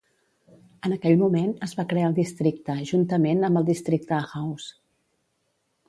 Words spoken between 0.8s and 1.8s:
En aquell moment es